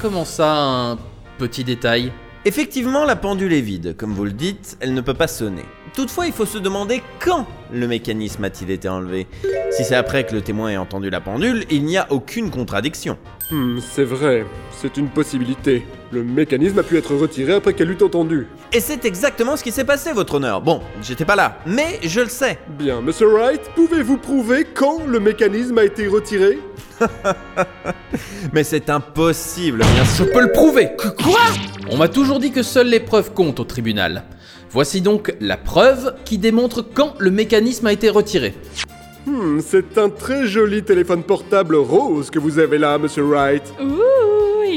Comment 0.00 0.24
ça, 0.24 0.54
un 0.54 0.98
petit 1.38 1.64
détail? 1.64 2.12
Effectivement, 2.44 3.04
la 3.04 3.16
pendule 3.16 3.52
est 3.52 3.60
vide. 3.60 3.96
Comme 3.96 4.12
vous 4.12 4.24
le 4.24 4.30
dites, 4.30 4.76
elle 4.80 4.94
ne 4.94 5.00
peut 5.00 5.12
pas 5.12 5.26
sonner. 5.26 5.64
Toutefois, 5.92 6.28
il 6.28 6.32
faut 6.32 6.46
se 6.46 6.58
demander 6.58 7.02
quand 7.18 7.46
le 7.72 7.88
mécanisme 7.88 8.44
a-t-il 8.44 8.70
été 8.70 8.88
enlevé. 8.88 9.26
Si 9.72 9.84
c'est 9.84 9.96
après 9.96 10.24
que 10.24 10.36
le 10.36 10.40
témoin 10.40 10.68
ait 10.70 10.76
entendu 10.76 11.10
la 11.10 11.20
pendule, 11.20 11.64
il 11.68 11.84
n'y 11.84 11.98
a 11.98 12.06
aucune 12.10 12.50
contradiction. 12.50 13.18
Hmm, 13.50 13.80
c'est 13.80 14.04
vrai, 14.04 14.46
c'est 14.70 14.98
une 14.98 15.08
possibilité. 15.08 15.84
Le 16.10 16.24
mécanisme 16.24 16.78
a 16.78 16.82
pu 16.82 16.96
être 16.96 17.14
retiré 17.14 17.52
après 17.52 17.74
qu'elle 17.74 17.90
eût 17.90 18.02
entendu. 18.02 18.46
Et 18.72 18.80
c'est 18.80 19.04
exactement 19.04 19.58
ce 19.58 19.62
qui 19.62 19.70
s'est 19.70 19.84
passé, 19.84 20.12
votre 20.12 20.34
honneur. 20.34 20.62
Bon, 20.62 20.80
j'étais 21.02 21.26
pas 21.26 21.36
là, 21.36 21.58
mais 21.66 22.00
je 22.02 22.20
le 22.20 22.28
sais. 22.28 22.58
Bien, 22.78 23.02
Monsieur 23.02 23.26
Wright, 23.26 23.60
pouvez-vous 23.74 24.16
prouver 24.16 24.64
quand 24.72 25.04
le 25.06 25.20
mécanisme 25.20 25.76
a 25.76 25.84
été 25.84 26.06
retiré? 26.06 26.60
Mais 28.52 28.64
c'est 28.64 28.90
impossible, 28.90 29.84
bien 29.94 30.04
sûr. 30.04 30.24
Je 30.26 30.32
peux 30.32 30.40
le 30.40 30.50
prouver 30.50 30.88
Quoi? 30.96 31.38
On 31.90 31.96
m'a 31.96 32.08
toujours 32.08 32.40
dit 32.40 32.50
que 32.50 32.62
seules 32.62 32.88
les 32.88 33.00
preuves 33.00 33.32
comptent 33.32 33.60
au 33.60 33.64
tribunal. 33.64 34.24
Voici 34.70 35.00
donc 35.00 35.34
la 35.40 35.56
preuve 35.56 36.14
qui 36.24 36.38
démontre 36.38 36.82
quand 36.82 37.14
le 37.18 37.30
mécanisme 37.30 37.86
a 37.86 37.92
été 37.92 38.08
retiré. 38.10 38.54
Hmm, 39.26 39.60
c'est 39.60 39.98
un 39.98 40.08
très 40.08 40.46
joli 40.46 40.82
téléphone 40.82 41.22
portable 41.22 41.76
rose 41.76 42.30
que 42.30 42.38
vous 42.38 42.58
avez 42.58 42.78
là, 42.78 42.96
Monsieur 42.98 43.24
Wright. 43.24 43.62
Ouh, 43.80 44.17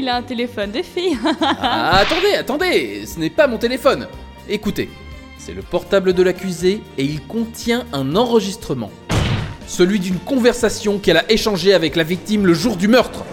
il 0.02 0.08
a 0.08 0.16
un 0.16 0.22
téléphone 0.22 0.72
de 0.72 0.82
fille. 0.82 1.16
Ah, 1.64 1.98
attendez, 1.98 2.34
attendez, 2.34 3.06
ce 3.06 3.18
n'est 3.20 3.30
pas 3.30 3.46
mon 3.46 3.58
téléphone. 3.58 4.08
Écoutez, 4.48 4.90
c'est 5.38 5.54
le 5.54 5.62
portable 5.62 6.12
de 6.12 6.22
l'accusé 6.24 6.82
et 6.98 7.04
il 7.04 7.22
contient 7.22 7.86
un 7.92 8.16
enregistrement. 8.16 8.90
Celui 9.68 10.00
d'une 10.00 10.18
conversation 10.18 10.98
qu'elle 10.98 11.18
a 11.18 11.30
échangée 11.30 11.72
avec 11.72 11.94
la 11.94 12.02
victime 12.02 12.46
le 12.46 12.54
jour 12.54 12.76
du 12.76 12.88
meurtre. 12.88 13.24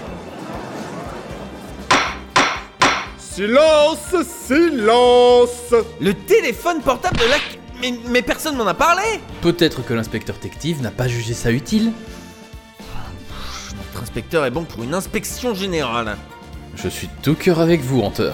Silence, 3.18 4.16
silence 4.46 5.74
Le 6.00 6.14
téléphone 6.14 6.82
portable 6.82 7.18
de 7.18 7.26
la... 7.26 7.38
Mais, 7.82 7.94
mais 8.10 8.22
personne 8.22 8.58
m'en 8.58 8.68
a 8.68 8.74
parlé 8.76 9.04
Peut-être 9.42 9.84
que 9.84 9.94
l'inspecteur 9.94 10.36
détective 10.36 10.82
n'a 10.84 10.92
pas 10.92 11.08
jugé 11.08 11.34
ça 11.34 11.52
utile. 11.52 11.92
Notre 13.76 14.04
inspecteur 14.04 14.46
est 14.46 14.52
bon 14.52 14.66
pour 14.66 14.84
une 14.84 14.94
inspection 14.94 15.56
générale. 15.56 16.16
Je 16.76 16.88
suis 16.88 17.10
tout 17.24 17.36
cœur 17.36 17.60
avec 17.60 17.82
vous, 17.82 18.04
Hunter. 18.04 18.34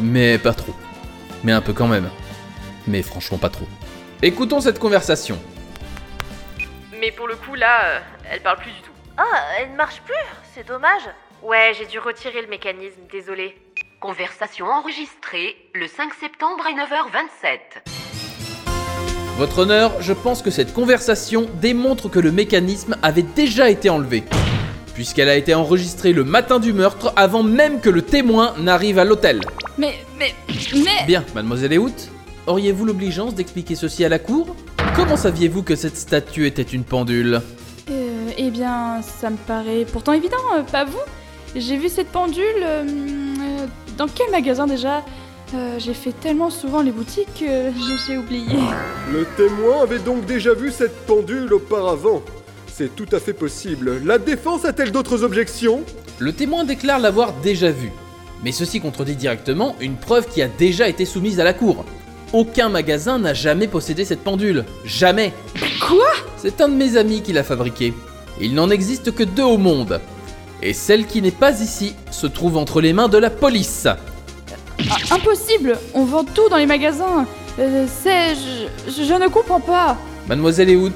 Mais 0.00 0.38
pas 0.38 0.54
trop. 0.54 0.74
Mais 1.44 1.52
un 1.52 1.60
peu 1.60 1.72
quand 1.72 1.86
même. 1.86 2.10
Mais 2.86 3.02
franchement 3.02 3.38
pas 3.38 3.50
trop. 3.50 3.66
Écoutons 4.22 4.60
cette 4.60 4.78
conversation. 4.78 5.38
Mais 7.00 7.12
pour 7.12 7.28
le 7.28 7.36
coup, 7.36 7.54
là, 7.54 7.84
euh, 7.84 8.00
elle 8.30 8.42
parle 8.42 8.58
plus 8.58 8.72
du 8.72 8.80
tout. 8.80 8.90
Ah, 9.16 9.24
elle 9.58 9.70
ne 9.72 9.76
marche 9.76 10.00
plus 10.02 10.14
C'est 10.54 10.66
dommage. 10.66 11.02
Ouais, 11.42 11.72
j'ai 11.78 11.86
dû 11.86 11.98
retirer 11.98 12.42
le 12.42 12.48
mécanisme, 12.48 13.00
désolé. 13.10 13.56
Conversation 14.00 14.66
enregistrée 14.66 15.56
le 15.74 15.86
5 15.86 16.12
septembre 16.14 16.64
à 16.66 16.72
9h27. 16.72 17.58
Votre 19.38 19.60
honneur, 19.60 20.02
je 20.02 20.12
pense 20.12 20.42
que 20.42 20.50
cette 20.50 20.74
conversation 20.74 21.48
démontre 21.54 22.10
que 22.10 22.18
le 22.18 22.30
mécanisme 22.30 22.96
avait 23.02 23.22
déjà 23.22 23.70
été 23.70 23.88
enlevé. 23.88 24.24
Puisqu'elle 24.94 25.28
a 25.28 25.36
été 25.36 25.54
enregistrée 25.54 26.12
le 26.12 26.24
matin 26.24 26.58
du 26.58 26.72
meurtre 26.72 27.12
avant 27.16 27.42
même 27.42 27.80
que 27.80 27.88
le 27.90 28.02
témoin 28.02 28.54
n'arrive 28.58 28.98
à 28.98 29.04
l'hôtel. 29.04 29.40
Mais, 29.78 29.94
mais, 30.18 30.34
mais. 30.74 31.06
Bien, 31.06 31.24
mademoiselle 31.34 31.72
Eout, 31.74 31.94
auriez-vous 32.46 32.84
l'obligeance 32.84 33.34
d'expliquer 33.34 33.74
ceci 33.76 34.04
à 34.04 34.08
la 34.08 34.18
cour? 34.18 34.54
Comment 34.96 35.16
saviez-vous 35.16 35.62
que 35.62 35.76
cette 35.76 35.96
statue 35.96 36.46
était 36.46 36.62
une 36.62 36.84
pendule? 36.84 37.40
Euh, 37.90 38.30
eh 38.36 38.50
bien, 38.50 39.00
ça 39.02 39.30
me 39.30 39.36
paraît 39.36 39.86
pourtant 39.90 40.12
évident, 40.12 40.36
euh, 40.56 40.62
pas 40.62 40.84
vous 40.84 40.98
J'ai 41.56 41.76
vu 41.76 41.88
cette 41.88 42.08
pendule. 42.08 42.44
euh, 42.62 42.84
euh, 42.84 43.66
dans 43.96 44.06
quel 44.08 44.30
magasin 44.30 44.66
déjà? 44.66 45.02
Euh, 45.54 45.78
J'ai 45.78 45.94
fait 45.94 46.12
tellement 46.12 46.50
souvent 46.50 46.80
les 46.82 46.92
boutiques 46.92 47.40
que 47.40 47.46
j'ai 48.06 48.18
oublié. 48.18 48.56
Le 49.12 49.24
témoin 49.36 49.82
avait 49.82 49.98
donc 49.98 50.24
déjà 50.26 50.52
vu 50.54 50.70
cette 50.70 51.06
pendule 51.06 51.52
auparavant. 51.54 52.22
C'est 52.82 52.96
tout 52.96 53.14
à 53.14 53.20
fait 53.20 53.34
possible. 53.34 54.00
La 54.06 54.16
défense 54.16 54.64
a-t-elle 54.64 54.90
d'autres 54.90 55.22
objections? 55.22 55.82
Le 56.18 56.32
témoin 56.32 56.64
déclare 56.64 56.98
l'avoir 56.98 57.34
déjà 57.42 57.70
vu. 57.70 57.92
Mais 58.42 58.52
ceci 58.52 58.80
contredit 58.80 59.16
directement 59.16 59.76
une 59.82 59.96
preuve 59.96 60.26
qui 60.28 60.40
a 60.40 60.48
déjà 60.48 60.88
été 60.88 61.04
soumise 61.04 61.40
à 61.40 61.44
la 61.44 61.52
cour. 61.52 61.84
Aucun 62.32 62.70
magasin 62.70 63.18
n'a 63.18 63.34
jamais 63.34 63.68
possédé 63.68 64.06
cette 64.06 64.24
pendule. 64.24 64.64
Jamais. 64.86 65.34
Quoi? 65.86 66.06
C'est 66.38 66.62
un 66.62 66.70
de 66.70 66.74
mes 66.74 66.96
amis 66.96 67.20
qui 67.20 67.34
l'a 67.34 67.44
fabriquée. 67.44 67.92
Il 68.40 68.54
n'en 68.54 68.70
existe 68.70 69.14
que 69.14 69.24
deux 69.24 69.42
au 69.44 69.58
monde. 69.58 70.00
Et 70.62 70.72
celle 70.72 71.04
qui 71.06 71.20
n'est 71.20 71.30
pas 71.32 71.60
ici 71.60 71.94
se 72.10 72.26
trouve 72.28 72.56
entre 72.56 72.80
les 72.80 72.94
mains 72.94 73.08
de 73.08 73.18
la 73.18 73.28
police. 73.28 73.88
Ah, 73.88 74.96
Impossible 75.10 75.76
On 75.92 76.06
vend 76.06 76.24
tout 76.24 76.48
dans 76.48 76.56
les 76.56 76.64
magasins 76.64 77.26
Euh, 77.58 77.84
C'est. 78.02 78.34
Je, 78.36 78.90
je- 78.90 79.04
je 79.04 79.12
ne 79.22 79.28
comprends 79.28 79.60
pas 79.60 79.98
Mademoiselle 80.28 80.70
Eout, 80.70 80.92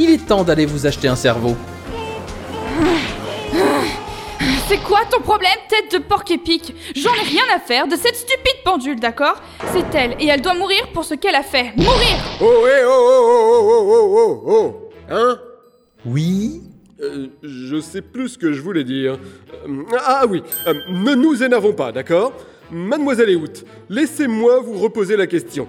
il 0.00 0.10
est 0.10 0.26
temps 0.26 0.44
d'aller 0.44 0.64
vous 0.64 0.86
acheter 0.86 1.08
un 1.08 1.16
cerveau. 1.16 1.54
C'est 4.66 4.78
quoi 4.78 5.00
ton 5.10 5.20
problème, 5.20 5.50
tête 5.68 5.92
de 5.92 5.98
porc 6.02 6.24
épique 6.30 6.74
J'en 6.96 7.12
ai 7.12 7.22
rien 7.28 7.42
à 7.54 7.58
faire 7.58 7.86
de 7.86 7.96
cette 7.96 8.16
stupide 8.16 8.62
pendule, 8.64 8.98
d'accord? 8.98 9.34
C'est 9.72 9.94
elle, 9.94 10.16
et 10.20 10.26
elle 10.28 10.40
doit 10.40 10.54
mourir 10.54 10.88
pour 10.94 11.04
ce 11.04 11.14
qu'elle 11.14 11.34
a 11.34 11.42
fait. 11.42 11.72
Mourir! 11.76 12.16
Oh, 12.40 12.64
eh, 12.66 12.82
oh, 12.84 12.88
oh, 12.88 13.60
oh, 13.62 13.70
oh, 13.70 13.90
oh, 13.90 14.42
oh, 14.46 14.52
oh 14.52 14.90
Hein? 15.10 15.38
Oui? 16.06 16.62
Euh, 17.02 17.26
Je 17.42 17.80
sais 17.80 18.00
plus 18.00 18.30
ce 18.30 18.38
que 18.38 18.52
je 18.52 18.62
voulais 18.62 18.84
dire. 18.84 19.18
Euh, 19.68 19.82
ah 20.06 20.24
oui, 20.28 20.42
euh, 20.66 20.74
ne 20.88 21.14
nous 21.14 21.42
énervons 21.42 21.72
pas, 21.72 21.92
d'accord? 21.92 22.32
Mademoiselle 22.70 23.30
Eout, 23.30 23.64
laissez-moi 23.88 24.60
vous 24.60 24.78
reposer 24.78 25.16
la 25.16 25.26
question. 25.26 25.66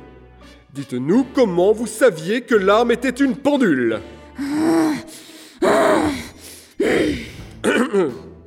Dites-nous 0.73 1.25
comment 1.33 1.73
vous 1.73 1.87
saviez 1.87 2.41
que 2.41 2.55
l'arme 2.55 2.91
était 2.91 3.09
une 3.09 3.35
pendule? 3.35 3.99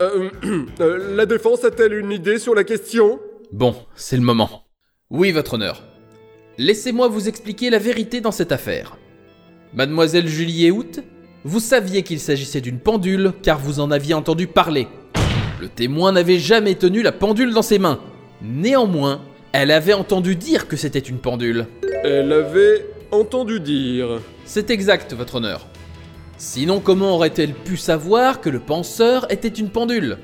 Euh, 0.01 0.31
euh, 0.81 1.15
La 1.17 1.27
défense 1.27 1.65
a-t-elle 1.65 1.95
une 1.95 2.13
idée 2.13 2.39
sur 2.39 2.55
la 2.55 2.65
question? 2.65 3.21
Bon, 3.53 3.75
c'est 3.95 4.17
le 4.17 4.23
moment. 4.23 4.65
Oui, 5.11 5.33
votre 5.33 5.55
honneur. 5.55 5.83
Laissez-moi 6.59 7.09
vous 7.09 7.29
expliquer 7.29 7.71
la 7.71 7.79
vérité 7.79 8.21
dans 8.21 8.31
cette 8.33 8.53
affaire. 8.53 8.97
Mademoiselle 9.75 10.29
Julie 10.29 10.67
Eout, 10.71 11.03
vous 11.45 11.61
saviez 11.61 12.03
qu'il 12.03 12.21
s'agissait 12.21 12.61
d'une 12.61 12.79
pendule 12.79 13.33
car 13.43 13.59
vous 13.59 13.81
en 13.81 13.91
aviez 13.91 14.15
entendu 14.15 14.47
parler. 14.47 14.89
Le 15.61 15.69
témoin 15.69 16.13
n'avait 16.13 16.39
jamais 16.39 16.75
tenu 16.75 17.03
la 17.03 17.13
pendule 17.13 17.53
dans 17.53 17.63
ses 17.63 17.79
mains. 17.79 18.01
Néanmoins, 18.43 19.21
elle 19.53 19.71
avait 19.71 19.93
entendu 19.95 20.37
dire 20.37 20.69
que 20.69 20.77
c'était 20.77 20.99
une 20.99 21.19
pendule. 21.19 21.67
Elle 22.03 22.33
avait 22.33 22.87
entendu 23.11 23.61
dire. 23.61 24.21
C'est 24.45 24.71
exact, 24.71 25.15
votre 25.15 25.37
honneur. 25.37 25.67
Sinon, 26.37 26.81
comment 26.81 27.15
aurait-elle 27.15 27.55
pu 27.55 27.77
savoir 27.77 28.41
que 28.41 28.51
le 28.51 28.59
penseur 28.59 29.31
était 29.31 29.49
une 29.49 29.71
pendule? 29.71 30.19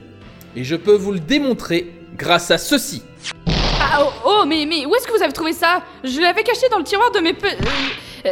Et 0.56 0.64
je 0.64 0.74
peux 0.74 0.96
vous 0.96 1.12
le 1.12 1.20
démontrer 1.20 1.92
grâce 2.16 2.50
à 2.50 2.58
ceci. 2.58 3.02
Ah, 3.80 4.00
oh, 4.02 4.10
oh, 4.26 4.44
mais, 4.46 4.66
mais 4.66 4.86
où 4.86 4.94
est-ce 4.94 5.06
que 5.06 5.16
vous 5.16 5.22
avez 5.22 5.32
trouvé 5.32 5.52
ça? 5.52 5.82
Je 6.02 6.20
l'avais 6.20 6.42
caché 6.42 6.68
dans 6.70 6.78
le 6.78 6.84
tiroir 6.84 7.10
de 7.12 7.20
mes 7.20 7.32
pe... 7.32 7.46
Euh, 7.46 7.50
euh, 8.26 8.30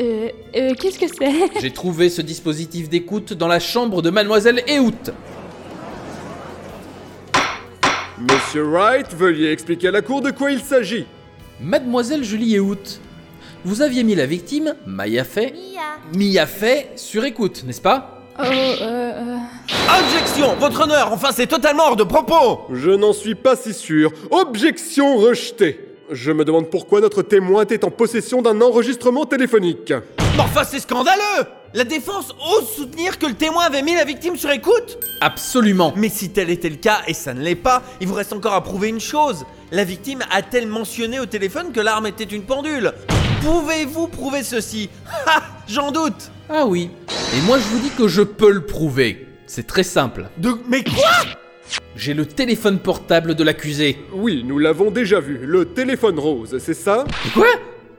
euh, 0.00 0.28
euh, 0.56 0.74
qu'est-ce 0.74 0.98
que 0.98 1.06
c'est? 1.06 1.60
J'ai 1.60 1.70
trouvé 1.70 2.08
ce 2.08 2.22
dispositif 2.22 2.88
d'écoute 2.88 3.32
dans 3.32 3.48
la 3.48 3.60
chambre 3.60 4.00
de 4.00 4.10
mademoiselle 4.10 4.62
Eout. 4.68 5.10
Monsieur 8.18 8.62
Wright, 8.62 9.14
veuillez 9.14 9.52
expliquer 9.52 9.88
à 9.88 9.90
la 9.92 10.02
cour 10.02 10.22
de 10.22 10.30
quoi 10.30 10.50
il 10.50 10.60
s'agit. 10.60 11.06
Mademoiselle 11.60 12.24
Julie 12.24 12.56
Eout, 12.56 13.00
vous 13.64 13.82
aviez 13.82 14.04
mis 14.04 14.14
la 14.14 14.26
victime, 14.26 14.74
Maya 14.86 15.24
Fay, 15.24 15.52
Mia. 15.52 16.16
Mia 16.16 16.46
Fay, 16.46 16.88
sur 16.96 17.24
écoute, 17.24 17.64
n'est-ce 17.66 17.80
pas? 17.80 18.22
Oh, 18.38 18.42
euh, 18.44 18.76
euh, 18.82 19.36
Objection 20.00 20.54
Votre 20.60 20.82
honneur 20.82 21.12
Enfin, 21.12 21.30
c'est 21.32 21.48
totalement 21.48 21.88
hors 21.88 21.96
de 21.96 22.04
propos 22.04 22.60
Je 22.72 22.90
n'en 22.90 23.12
suis 23.12 23.34
pas 23.34 23.56
si 23.56 23.74
sûr. 23.74 24.12
Objection 24.30 25.16
rejetée. 25.16 25.80
Je 26.12 26.30
me 26.30 26.44
demande 26.44 26.70
pourquoi 26.70 27.00
notre 27.00 27.22
témoin 27.22 27.64
était 27.64 27.84
en 27.84 27.90
possession 27.90 28.40
d'un 28.40 28.60
enregistrement 28.60 29.26
téléphonique. 29.26 29.92
Mais 30.38 30.44
enfin, 30.44 30.62
c'est 30.62 30.78
scandaleux 30.78 31.48
La 31.74 31.82
défense 31.82 32.32
ose 32.56 32.68
soutenir 32.68 33.18
que 33.18 33.26
le 33.26 33.34
témoin 33.34 33.64
avait 33.64 33.82
mis 33.82 33.96
la 33.96 34.04
victime 34.04 34.36
sur 34.36 34.52
écoute 34.52 34.96
Absolument. 35.20 35.92
Mais 35.96 36.08
si 36.08 36.30
tel 36.30 36.48
était 36.48 36.68
le 36.68 36.76
cas, 36.76 37.00
et 37.08 37.12
ça 37.12 37.34
ne 37.34 37.40
l'est 37.40 37.56
pas, 37.56 37.82
il 38.00 38.06
vous 38.06 38.14
reste 38.14 38.32
encore 38.32 38.54
à 38.54 38.62
prouver 38.62 38.86
une 38.86 39.00
chose. 39.00 39.44
La 39.72 39.82
victime 39.82 40.22
a-t-elle 40.30 40.68
mentionné 40.68 41.18
au 41.18 41.26
téléphone 41.26 41.72
que 41.72 41.80
l'arme 41.80 42.06
était 42.06 42.22
une 42.22 42.44
pendule? 42.44 42.92
Pouvez-vous 43.42 44.06
prouver 44.06 44.44
ceci? 44.44 44.90
Ha 45.26 45.42
J'en 45.66 45.90
doute 45.90 46.30
Ah 46.48 46.66
oui. 46.66 46.88
Et 47.36 47.40
moi 47.40 47.58
je 47.58 47.64
vous 47.64 47.80
dis 47.80 47.90
que 47.90 48.06
je 48.06 48.22
peux 48.22 48.52
le 48.52 48.64
prouver. 48.64 49.26
C'est 49.48 49.66
très 49.66 49.82
simple. 49.82 50.26
De... 50.36 50.50
Mais 50.68 50.84
quoi? 50.84 51.10
J'ai 51.96 52.14
le 52.14 52.26
téléphone 52.26 52.78
portable 52.78 53.34
de 53.34 53.42
l'accusé. 53.42 53.98
Oui, 54.12 54.44
nous 54.46 54.60
l'avons 54.60 54.92
déjà 54.92 55.18
vu. 55.18 55.40
Le 55.42 55.64
téléphone 55.64 56.20
rose, 56.20 56.58
c'est 56.60 56.74
ça? 56.74 57.02
Quoi? 57.34 57.48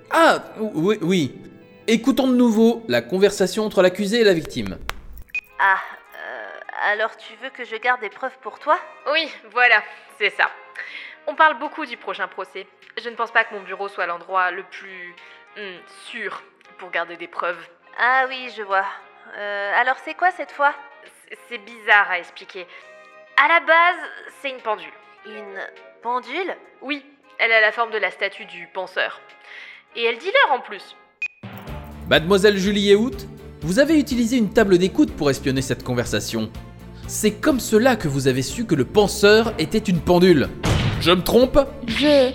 Ah, 0.10 0.42
oui, 0.74 0.98
oui. 1.02 1.34
Écoutons 1.92 2.28
de 2.28 2.36
nouveau 2.36 2.84
la 2.88 3.02
conversation 3.02 3.66
entre 3.66 3.82
l'accusé 3.82 4.22
et 4.22 4.24
la 4.24 4.34
victime. 4.36 4.78
Ah, 5.58 5.80
Euh, 6.16 6.60
alors 6.92 7.18
tu 7.18 7.34
veux 7.42 7.50
que 7.50 7.64
je 7.64 7.76
garde 7.78 8.00
des 8.02 8.10
preuves 8.12 8.38
pour 8.44 8.60
toi? 8.60 8.78
Oui, 9.12 9.28
voilà, 9.52 9.82
c'est 10.20 10.30
ça. 10.30 10.52
On 11.26 11.34
parle 11.34 11.58
beaucoup 11.58 11.88
du 11.88 11.98
prochain 11.98 12.28
procès. 12.28 12.68
Je 13.02 13.10
ne 13.10 13.16
pense 13.16 13.32
pas 13.32 13.44
que 13.44 13.56
mon 13.56 13.62
bureau 13.62 13.88
soit 13.88 14.06
l'endroit 14.06 14.52
le 14.52 14.62
plus 14.62 15.16
hmm, 15.58 15.78
sûr 16.06 16.44
pour 16.78 16.92
garder 16.92 17.18
des 17.18 17.28
preuves. 17.28 17.58
Ah 17.98 18.26
oui, 18.30 18.54
je 18.56 18.62
vois. 18.62 18.86
Euh, 19.36 19.74
alors 19.82 19.96
c'est 20.06 20.14
quoi 20.14 20.30
cette 20.30 20.52
fois? 20.52 20.76
C'est- 21.28 21.38
C'est 21.50 21.58
bizarre 21.58 22.12
à 22.12 22.20
expliquer. 22.20 22.68
À 23.44 23.48
la 23.48 23.60
base, 23.62 23.98
c'est 24.42 24.52
une 24.52 24.62
pendule. 24.62 24.94
Une 25.26 25.60
pendule? 26.04 26.56
Oui, 26.82 27.04
elle 27.40 27.52
a 27.52 27.62
la 27.62 27.72
forme 27.72 27.90
de 27.92 27.98
la 27.98 28.12
statue 28.12 28.46
du 28.46 28.68
penseur. 28.68 29.20
Et 29.96 30.04
elle 30.04 30.20
dit 30.20 30.32
l'heure 30.32 30.52
en 30.52 30.60
plus. 30.60 30.96
Mademoiselle 32.10 32.58
Julie 32.58 32.90
Ehout, 32.92 33.28
vous 33.62 33.80
avez 33.80 34.00
utilisé 34.00 34.38
une 34.38 34.50
table 34.50 34.78
d'écoute 34.78 35.12
pour 35.12 35.30
espionner 35.30 35.62
cette 35.62 35.84
conversation. 35.84 36.50
C'est 37.08 37.32
comme 37.32 37.60
cela 37.60 37.96
que 37.96 38.08
vous 38.08 38.28
avez 38.28 38.42
su 38.42 38.66
que 38.66 38.76
le 38.76 38.86
penseur 38.86 39.54
était 39.60 39.78
une 39.78 40.00
pendule. 40.00 40.50
Je 41.02 41.12
me 41.12 41.22
trompe? 41.22 41.60
Je. 41.88 42.32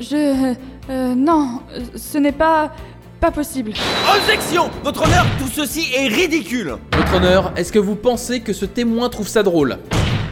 Je. 0.00 0.54
euh, 0.90 1.14
non, 1.14 1.60
ce 1.94 2.18
n'est 2.18 2.32
pas. 2.32 2.72
pas 3.20 3.30
possible. 3.30 3.72
Objection 4.16 4.70
Votre 4.84 5.04
honneur, 5.06 5.24
tout 5.38 5.48
ceci 5.52 5.86
est 5.96 6.08
ridicule 6.08 6.74
Votre 6.96 7.14
honneur, 7.14 7.52
est-ce 7.56 7.72
que 7.72 7.78
vous 7.78 7.96
pensez 7.96 8.40
que 8.40 8.52
ce 8.52 8.64
témoin 8.66 9.08
trouve 9.08 9.28
ça 9.28 9.42
drôle? 9.42 9.78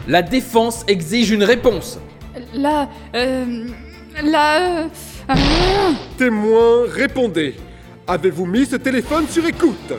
La 0.09 0.21
défense 0.23 0.85
exige 0.89 1.31
une 1.31 1.45
réponse. 1.45 1.99
Là. 2.53 2.89
Euh. 3.15 3.67
Là. 4.23 4.61
euh, 4.61 4.89
ah, 5.29 5.35
Témoin, 6.19 6.85
répondez. 6.89 7.55
Avez-vous 8.07 8.45
mis 8.45 8.67
ce 8.67 8.77
téléphone 8.77 9.27
sur 9.27 9.47
écoute? 9.47 9.95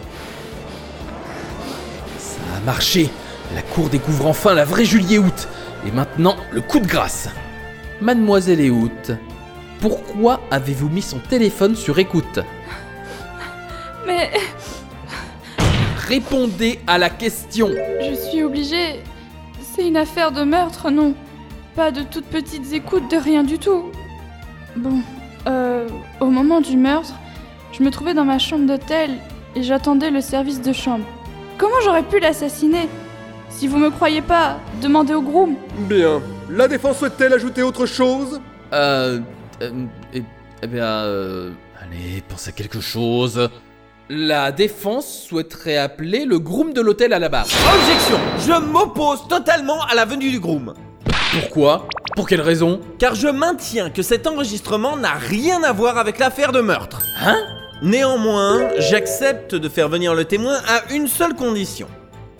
Ça 2.19 2.41
a 2.55 2.59
marché. 2.63 3.09
La 3.55 3.63
cour 3.63 3.89
découvre 3.89 4.27
enfin 4.27 4.53
la 4.53 4.63
vraie 4.63 4.85
Julie 4.85 5.15
Ehout. 5.15 5.47
Et 5.87 5.91
maintenant, 5.91 6.35
le 6.51 6.61
coup 6.61 6.79
de 6.79 6.85
grâce. 6.85 7.29
Mademoiselle 8.01 8.61
Ehout, 8.61 9.11
pourquoi 9.79 10.41
avez-vous 10.51 10.89
mis 10.89 11.01
son 11.01 11.17
téléphone 11.17 11.75
sur 11.75 11.97
écoute? 11.97 12.39
Mais. 14.05 14.29
Répondez 16.07 16.79
à 16.85 16.99
la 16.99 17.09
question. 17.09 17.71
Je 17.71 18.13
suis 18.13 18.43
obligée. 18.43 19.01
C'est 19.73 19.87
une 19.87 19.97
affaire 19.97 20.31
de 20.31 20.43
meurtre, 20.43 20.91
non? 20.91 21.15
Pas 21.75 21.89
de 21.89 22.03
toutes 22.03 22.27
petites 22.27 22.71
écoutes 22.71 23.09
de 23.09 23.17
rien 23.17 23.43
du 23.43 23.57
tout. 23.57 23.85
Bon, 24.75 25.01
euh, 25.47 25.89
au 26.19 26.27
moment 26.27 26.61
du 26.61 26.77
meurtre, 26.77 27.15
je 27.77 27.83
me 27.83 27.91
trouvais 27.91 28.13
dans 28.13 28.25
ma 28.25 28.39
chambre 28.39 28.65
d'hôtel 28.65 29.11
et 29.55 29.63
j'attendais 29.63 30.09
le 30.11 30.21
service 30.21 30.61
de 30.61 30.73
chambre. 30.73 31.05
Comment 31.57 31.75
j'aurais 31.83 32.03
pu 32.03 32.19
l'assassiner 32.19 32.87
Si 33.49 33.67
vous 33.67 33.77
me 33.77 33.89
croyez 33.89 34.21
pas, 34.21 34.57
demandez 34.81 35.13
au 35.13 35.21
groom. 35.21 35.55
Bien. 35.79 36.21
La 36.49 36.67
défense 36.67 36.99
souhaite-t-elle 36.99 37.33
ajouter 37.33 37.63
autre 37.63 37.85
chose? 37.85 38.39
Euh. 38.73 39.19
euh, 39.61 39.71
eh, 40.13 40.23
eh 40.61 40.67
bien. 40.67 40.85
euh, 40.85 41.51
allez, 41.81 42.21
pense 42.27 42.47
à 42.47 42.51
quelque 42.51 42.81
chose. 42.81 43.49
La 44.09 44.51
défense 44.51 45.07
souhaiterait 45.27 45.77
appeler 45.77 46.25
le 46.25 46.37
groom 46.39 46.73
de 46.73 46.81
l'hôtel 46.81 47.11
à 47.13 47.19
la 47.19 47.27
barre. 47.29 47.45
Objection 47.45 48.17
Je 48.45 48.53
m'oppose 48.71 49.27
totalement 49.27 49.81
à 49.89 49.95
la 49.95 50.05
venue 50.05 50.29
du 50.29 50.39
groom. 50.39 50.73
Pourquoi? 51.31 51.87
Pour 52.15 52.27
quelle 52.27 52.41
raison? 52.41 52.79
Car 52.99 53.15
je 53.15 53.27
maintiens 53.27 53.89
que 53.89 54.01
cet 54.03 54.27
enregistrement 54.27 54.95
n'a 54.95 55.13
rien 55.13 55.63
à 55.63 55.71
voir 55.73 55.97
avec 55.97 56.19
l'affaire 56.19 56.51
de 56.51 56.61
meurtre. 56.61 57.01
Hein? 57.25 57.37
Néanmoins, 57.81 58.69
j'accepte 58.79 59.53
de 59.53 59.67
faire 59.67 59.89
venir 59.89 60.15
le 60.15 60.25
témoin 60.25 60.57
à 60.67 60.93
une 60.93 61.07
seule 61.07 61.35
condition. 61.35 61.87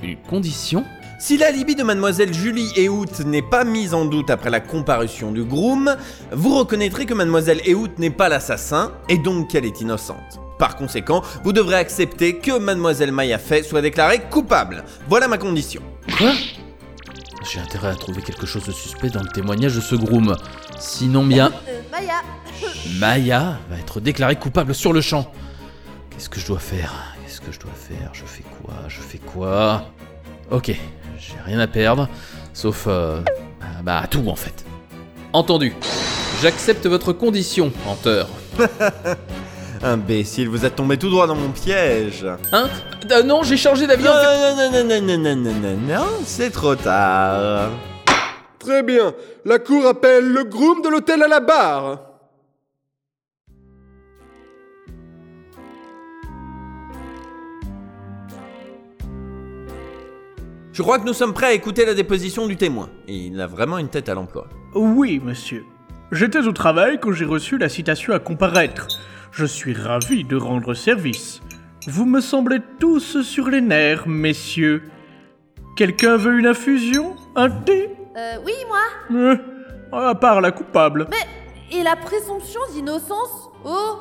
Une 0.02 0.18
condition 0.18 0.86
Si 1.20 1.38
l'alibi 1.38 1.76
de 1.76 1.84
mademoiselle 1.84 2.34
Julie 2.34 2.70
Ehout 2.78 3.24
n'est 3.26 3.42
pas 3.42 3.66
mise 3.66 3.94
en 3.94 4.06
doute 4.06 4.30
après 4.30 4.50
la 4.50 4.62
comparution 4.62 5.32
du 5.32 5.44
groom, 5.44 5.96
vous 6.32 6.58
reconnaîtrez 6.58 7.06
que 7.06 7.14
mademoiselle 7.14 7.62
Ehout 7.68 7.98
n'est 7.98 8.10
pas 8.12 8.30
l'assassin 8.30 8.94
et 9.10 9.18
donc 9.18 9.50
qu'elle 9.50 9.66
est 9.66 9.82
innocente. 9.82 10.40
Par 10.58 10.78
conséquent, 10.78 11.22
vous 11.44 11.52
devrez 11.52 11.76
accepter 11.76 12.38
que 12.38 12.58
mademoiselle 12.58 13.12
Maya 13.12 13.38
Fay 13.38 13.64
soit 13.64 13.82
déclarée 13.82 14.22
coupable. 14.30 14.86
Voilà 15.10 15.28
ma 15.28 15.38
condition. 15.38 15.82
Quoi? 16.18 16.32
J'ai 17.52 17.60
intérêt 17.60 17.90
à 17.90 17.96
trouver 17.96 18.22
quelque 18.22 18.46
chose 18.46 18.66
de 18.66 18.72
suspect 18.72 19.10
dans 19.10 19.22
le 19.22 19.28
témoignage 19.28 19.76
de 19.76 19.82
ce 19.82 19.96
groom. 19.96 20.36
Sinon 20.80 21.24
bien, 21.24 21.52
Euh, 21.68 21.82
Maya 21.92 22.22
Maya 23.00 23.58
va 23.70 23.78
être 23.78 24.00
déclarée 24.00 24.36
coupable 24.36 24.74
sur 24.76 24.94
le 24.94 25.02
champ. 25.02 25.32
Qu'est-ce 26.12 26.30
que 26.30 26.40
je 26.40 26.48
dois 26.48 26.60
faire 26.60 26.94
Qu'est-ce 27.24 27.42
que 27.42 27.52
je 27.52 27.60
dois 27.60 27.72
faire 27.74 28.12
Je 28.14 28.24
fais 28.26 28.44
quoi 28.62 28.74
Je 28.88 29.02
fais 29.02 29.18
quoi 29.18 29.86
Ok, 30.52 30.68
j'ai 30.68 31.34
rien 31.46 31.60
à 31.60 31.68
perdre, 31.68 32.08
sauf 32.54 32.86
euh, 32.88 33.20
bah 33.84 34.04
tout 34.10 34.28
en 34.30 34.36
fait. 34.36 34.64
Entendu. 35.34 35.74
J'accepte 36.42 36.86
votre 36.86 37.14
condition, 37.14 37.72
menteur. 37.86 38.28
Imbécile, 39.84 40.50
vous 40.50 40.66
êtes 40.66 40.76
tombé 40.76 40.98
tout 40.98 41.10
droit 41.10 41.28
dans 41.28 41.36
mon 41.36 41.50
piège. 41.50 42.26
Hein 42.52 42.68
Euh, 43.12 43.24
Non, 43.24 43.44
j'ai 43.44 43.58
changé 43.58 43.86
d'avis. 43.88 44.04
Non, 44.04 44.12
non, 44.14 44.56
non, 44.56 44.84
non, 44.84 45.02
non, 45.02 45.18
non, 45.18 45.36
non, 45.36 45.54
non, 45.54 45.78
non, 45.96 46.06
c'est 46.26 46.50
trop 46.52 46.76
tard. 46.76 47.70
Très 48.66 48.82
bien. 48.82 49.14
La 49.46 49.60
cour 49.60 49.86
appelle 49.86 50.28
le 50.28 50.44
groom 50.44 50.82
de 50.82 50.90
l'hôtel 50.90 51.22
à 51.22 51.28
la 51.28 51.40
barre. 51.40 52.00
Je 60.74 60.82
crois 60.82 60.98
que 60.98 61.06
nous 61.06 61.14
sommes 61.14 61.34
prêts 61.34 61.46
à 61.46 61.54
écouter 61.54 61.86
la 61.86 61.94
déposition 61.94 62.48
du 62.48 62.58
témoin. 62.58 62.90
Il 63.08 63.40
a 63.40 63.46
vraiment 63.46 63.78
une 63.78 63.90
tête 63.90 64.10
à 64.10 64.16
l'emploi. 64.16 64.48
Oui, 64.74 65.22
monsieur. 65.24 65.64
J'étais 66.12 66.48
au 66.48 66.52
travail 66.52 67.00
quand 67.00 67.12
j'ai 67.12 67.26
reçu 67.26 67.60
la 67.60 67.70
citation 67.70 68.14
à 68.14 68.20
comparaître. 68.20 68.88
Je 69.32 69.46
suis 69.46 69.74
ravi 69.74 70.24
de 70.24 70.38
rendre 70.38 70.74
service. 70.74 71.40
Vous 71.86 72.06
me 72.06 72.20
semblez 72.20 72.62
tous 72.80 73.22
sur 73.22 73.48
les 73.48 73.62
nerfs, 73.62 74.08
messieurs. 74.08 74.82
Quelqu'un 75.78 76.18
veut 76.18 76.40
une 76.40 76.48
infusion? 76.48 77.16
Un 77.36 77.52
thé? 77.52 77.95
Euh, 78.18 78.36
oui, 78.46 78.54
moi 78.68 79.18
Euh, 79.20 79.36
À 79.92 80.16
part 80.16 80.42
la 80.42 80.52
coupable. 80.52 81.08
Et 81.72 81.84
la 81.84 81.96
présomption 81.96 82.62
d'innocence 82.74 83.50
Oh 83.66 84.00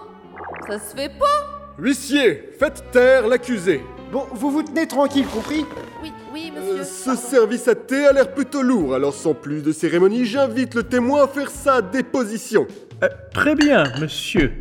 Ça 0.69 0.79
se 0.79 0.95
fait 0.95 1.09
pas 1.19 1.51
Huissier, 1.79 2.51
faites 2.59 2.85
taire 2.93 3.27
l'accusé. 3.27 3.83
Bon, 4.13 4.27
vous 4.33 4.51
vous 4.51 4.63
tenez 4.63 4.87
tranquille, 4.87 5.27
compris? 5.27 5.67
Oui, 6.03 6.13
oui, 6.33 6.53
Euh, 6.57 6.61
monsieur. 6.61 6.85
ce 6.85 7.05
pardon. 7.07 7.21
service 7.21 7.67
à 7.67 7.75
thé 7.75 8.07
a 8.07 8.13
l'air 8.13 8.33
plutôt 8.33 8.63
lourd, 8.63 8.95
alors 8.95 9.13
sans 9.15 9.35
plus 9.35 9.63
de 9.63 9.73
cérémonie, 9.73 10.25
j'invite 10.25 10.75
le 10.77 10.85
témoin 10.85 11.25
à 11.25 11.27
faire 11.27 11.51
sa 11.51 11.83
déposition. 11.83 12.67
Euh, 13.03 13.09
très 13.33 13.57
bien, 13.57 13.83
monsieur. 14.01 14.53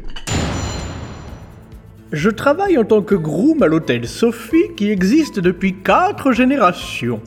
Je 2.11 2.29
travaille 2.31 2.77
en 2.79 2.83
tant 2.83 3.01
que 3.03 3.15
groom 3.15 3.61
à 3.61 3.67
l'hôtel 3.67 4.07
Sophie 4.07 4.73
qui 4.75 4.89
existe 4.89 5.39
depuis 5.39 5.75
quatre 5.83 6.31
générations. 6.31 7.21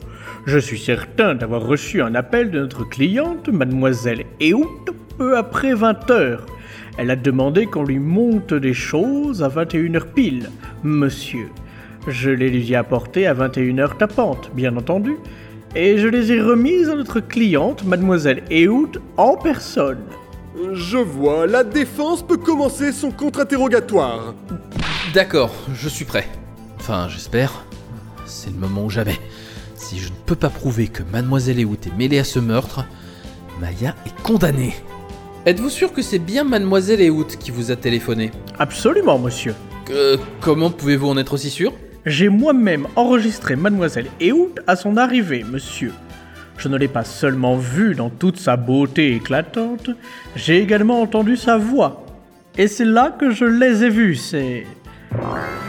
Je 0.45 0.59
suis 0.59 0.79
certain 0.79 1.35
d'avoir 1.35 1.61
reçu 1.65 2.01
un 2.01 2.15
appel 2.15 2.51
de 2.51 2.59
notre 2.59 2.83
cliente, 2.83 3.49
mademoiselle 3.49 4.25
Eout, 4.41 4.85
peu 5.17 5.37
après 5.37 5.73
20 5.73 6.09
heures. 6.11 6.45
Elle 6.97 7.11
a 7.11 7.15
demandé 7.15 7.65
qu'on 7.65 7.83
lui 7.83 7.99
monte 7.99 8.53
des 8.53 8.73
choses 8.73 9.43
à 9.43 9.49
21h 9.49 10.05
pile, 10.13 10.49
monsieur. 10.83 11.49
Je 12.07 12.29
les 12.29 12.49
lui 12.49 12.71
ai 12.71 12.75
apportées 12.75 13.27
à 13.27 13.33
21h 13.33 13.97
tapante, 13.97 14.49
bien 14.53 14.75
entendu, 14.77 15.17
et 15.75 15.97
je 15.97 16.07
les 16.07 16.31
ai 16.31 16.41
remises 16.41 16.89
à 16.89 16.95
notre 16.95 17.19
cliente, 17.19 17.83
mademoiselle 17.83 18.43
Eout, 18.49 18.93
en 19.17 19.35
personne. 19.35 19.99
Je 20.73 20.97
vois, 20.97 21.45
la 21.45 21.63
défense 21.63 22.25
peut 22.25 22.37
commencer 22.37 22.91
son 22.91 23.11
contre-interrogatoire. 23.11 24.33
D'accord, 25.13 25.53
je 25.75 25.87
suis 25.87 26.05
prêt. 26.05 26.27
Enfin, 26.79 27.07
j'espère. 27.09 27.65
C'est 28.25 28.51
le 28.51 28.57
moment 28.57 28.85
ou 28.85 28.89
jamais. 28.89 29.19
Si 29.89 29.99
je 29.99 30.09
ne 30.09 30.17
peux 30.25 30.35
pas 30.35 30.49
prouver 30.49 30.89
que 30.89 31.01
Mademoiselle 31.01 31.61
Ehout 31.61 31.77
est 31.87 31.97
mêlée 31.97 32.19
à 32.19 32.25
ce 32.25 32.39
meurtre, 32.39 32.83
Maya 33.61 33.95
est 34.05 34.21
condamnée. 34.21 34.75
Êtes-vous 35.45 35.69
sûr 35.69 35.93
que 35.93 36.01
c'est 36.01 36.19
bien 36.19 36.43
Mademoiselle 36.43 36.99
Ehout 36.99 37.37
qui 37.39 37.51
vous 37.51 37.71
a 37.71 37.77
téléphoné? 37.77 38.31
Absolument, 38.59 39.17
monsieur. 39.17 39.55
Euh, 39.91 40.17
Comment 40.41 40.71
pouvez-vous 40.71 41.07
en 41.07 41.17
être 41.17 41.31
aussi 41.31 41.49
sûr? 41.49 41.71
J'ai 42.05 42.27
moi-même 42.27 42.85
enregistré 42.97 43.55
Mademoiselle 43.55 44.07
Eout 44.19 44.55
à 44.67 44.75
son 44.75 44.97
arrivée, 44.97 45.45
monsieur. 45.49 45.93
Je 46.57 46.67
ne 46.67 46.75
l'ai 46.75 46.89
pas 46.89 47.05
seulement 47.05 47.55
vue 47.55 47.95
dans 47.95 48.09
toute 48.09 48.39
sa 48.39 48.57
beauté 48.57 49.15
éclatante, 49.15 49.91
j'ai 50.35 50.61
également 50.61 51.01
entendu 51.01 51.37
sa 51.37 51.57
voix. 51.57 52.05
Et 52.57 52.67
c'est 52.67 52.83
là 52.83 53.15
que 53.17 53.31
je 53.31 53.45
les 53.45 53.85
ai 53.85 53.89
vus, 53.89 54.17
c'est... 54.17 54.67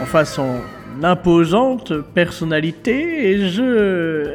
Enfin, 0.01 0.25
son 0.25 0.55
imposante 1.03 1.93
personnalité, 2.13 3.29
et 3.29 3.49
je... 3.49 4.27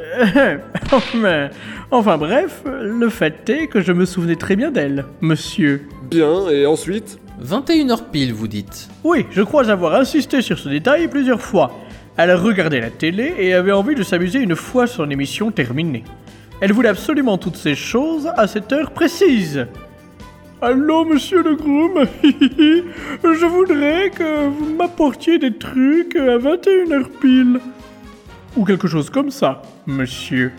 enfin, 1.90 2.18
bref, 2.18 2.62
le 2.64 3.09
fait 3.09 3.49
est 3.50 3.66
que 3.66 3.80
je 3.80 3.92
me 3.92 4.04
souvenais 4.04 4.37
très 4.37 4.56
bien 4.56 4.71
d'elle, 4.71 5.04
monsieur. 5.21 5.83
Bien, 6.11 6.49
et 6.49 6.66
ensuite? 6.66 7.18
21h 7.42 8.11
pile, 8.12 8.33
vous 8.33 8.49
dites. 8.49 8.88
Oui, 9.02 9.26
je 9.30 9.42
crois 9.42 9.71
avoir 9.71 9.94
insisté 9.94 10.40
sur 10.42 10.59
ce 10.59 10.68
détail 10.68 11.09
plusieurs 11.09 11.40
fois. 11.40 11.73
Elle 12.16 12.33
regardait 12.35 12.80
la 12.80 12.90
télé 12.90 13.35
et 13.38 13.54
avait 13.54 13.73
envie 13.73 13.97
de 13.97 14.04
s'amuser 14.04 14.38
une 14.38 14.54
fois 14.54 14.87
son 14.87 15.11
émission 15.11 15.50
terminée. 15.50 16.04
Elle 16.61 16.73
voulait 16.73 16.88
absolument 16.88 17.38
toutes 17.38 17.56
ces 17.56 17.75
choses 17.75 18.30
à 18.37 18.47
cette 18.47 18.73
heure 18.73 18.92
précise. 18.92 19.66
Allô, 20.64 21.04
monsieur 21.04 21.42
le 21.42 21.56
groom? 21.56 22.06
Je 22.23 23.44
voudrais 23.44 24.09
que 24.09 24.49
vous 24.49 24.75
m'apportiez 24.75 25.38
des 25.38 25.59
trucs 25.59 26.16
à 26.16 26.38
21h 26.38 27.04
pile. 27.21 27.61
Ou 28.56 28.64
quelque 28.64 28.88
chose 28.88 29.11
comme 29.11 29.30
ça, 29.30 29.61
monsieur. 29.87 30.52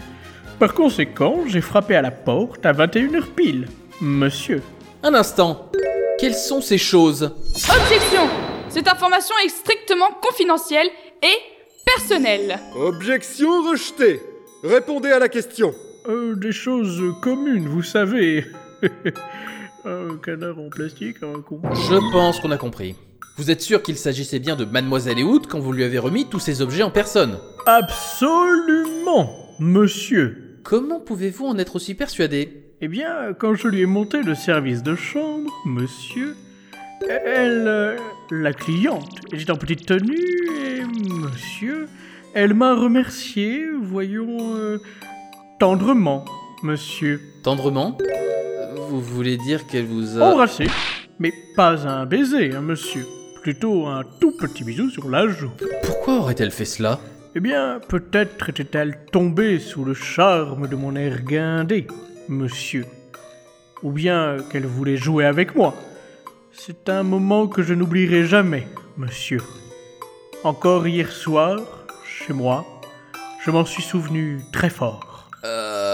Par 0.60 0.76
conséquent, 0.76 1.40
j'ai 1.48 1.60
frappé 1.60 1.96
à 1.96 2.04
la 2.04 2.12
porte 2.12 2.64
à 2.68 2.72
21h 2.72 3.24
pile, 3.36 3.68
monsieur. 4.00 4.62
Un 5.02 5.16
instant. 5.16 5.72
Quelles 6.20 6.36
sont 6.36 6.62
ces 6.62 6.78
choses? 6.78 7.24
Objection 7.56 8.30
Cette 8.70 8.88
information 8.88 9.34
est 9.44 9.50
strictement 9.50 10.12
confidentielle 10.22 10.90
et 11.24 11.84
personnelle. 11.84 12.60
Objection 12.76 13.64
rejetée. 13.72 14.22
Répondez 14.64 15.10
à 15.10 15.18
la 15.18 15.30
question. 15.30 15.74
Euh, 16.08 16.36
des 16.36 16.52
choses 16.52 17.02
communes, 17.24 17.68
vous 17.68 17.82
savez. 17.82 18.46
un 19.86 20.18
canard 20.18 20.60
en 20.60 20.70
plastique, 20.70 21.18
un 21.22 21.42
con. 21.42 21.62
Je 21.74 22.12
pense 22.12 22.40
qu'on 22.40 22.52
a 22.52 22.58
compris. 22.58 22.96
Vous 23.38 23.52
êtes 23.52 23.62
sûr 23.62 23.84
qu'il 23.84 23.98
s'agissait 23.98 24.40
bien 24.40 24.56
de 24.56 24.66
Mademoiselle 24.66 25.20
Eout 25.20 25.42
quand 25.50 25.60
vous 25.60 25.74
lui 25.74 25.84
avez 25.84 26.00
remis 26.00 26.26
tous 26.30 26.40
ces 26.40 26.62
objets 26.62 26.84
en 26.84 26.90
personne? 26.90 27.38
Absolument, 27.66 29.30
monsieur. 29.60 30.60
Comment 30.64 31.00
pouvez-vous 31.00 31.46
en 31.46 31.58
être 31.58 31.76
aussi 31.76 31.96
persuadé? 31.96 32.64
Eh 32.82 32.88
bien, 32.88 33.34
quand 33.38 33.54
je 33.54 33.68
lui 33.68 33.82
ai 33.82 33.86
monté 33.86 34.22
le 34.22 34.36
service 34.36 34.84
de 34.84 34.96
chambre, 34.96 35.52
monsieur, 35.66 36.36
elle, 37.10 37.66
euh, 37.68 37.98
la 38.32 38.54
cliente, 38.54 39.20
était 39.32 39.52
en 39.52 39.58
petite 39.58 39.86
tenue 39.86 40.18
et 40.18 40.82
monsieur, 41.10 41.88
elle 42.34 42.54
m'a 42.54 42.74
remercié, 42.74 43.66
voyons, 43.82 44.56
euh, 44.56 44.80
tendrement, 45.60 46.26
monsieur. 46.64 47.22
Tendrement? 47.44 47.98
Vous 48.90 49.02
voulez 49.02 49.38
dire 49.38 49.66
qu'elle 49.68 49.86
vous 49.86 50.18
Oh, 50.18 50.22
a... 50.22 50.32
Embrassé, 50.34 50.68
mais 51.20 51.34
pas 51.56 51.88
un 51.88 52.06
baiser, 52.06 52.54
hein, 52.54 52.62
monsieur. 52.62 53.06
Plutôt 53.42 53.86
un 53.88 54.04
tout 54.20 54.36
petit 54.38 54.64
bisou 54.64 54.90
sur 54.90 55.10
la 55.10 55.28
joue. 55.28 55.52
Pourquoi 55.84 56.16
aurait-elle 56.16 56.52
fait 56.52 56.66
cela? 56.66 57.00
Eh 57.36 57.40
bien, 57.40 57.80
peut-être 57.88 58.50
était-elle 58.50 58.98
tombée 59.12 59.60
sous 59.60 59.84
le 59.84 59.94
charme 59.94 60.68
de 60.68 60.76
mon 60.76 60.96
air 60.96 61.22
guindé, 61.24 61.88
monsieur. 62.28 62.86
Ou 63.84 63.92
bien 63.92 64.38
qu'elle 64.52 64.66
voulait 64.66 64.98
jouer 64.98 65.26
avec 65.26 65.56
moi. 65.56 65.76
C'est 66.52 66.90
un 66.90 67.04
moment 67.04 67.48
que 67.48 67.62
je 67.62 67.74
n'oublierai 67.74 68.26
jamais, 68.26 68.68
monsieur. 68.98 69.42
Encore 70.44 70.88
hier 70.88 71.12
soir, 71.12 71.60
chez 72.08 72.34
moi, 72.34 72.66
je 73.44 73.52
m'en 73.52 73.66
suis 73.66 73.84
souvenu 73.84 74.40
très 74.52 74.70
fort. 74.70 75.30
Euh... 75.44 75.86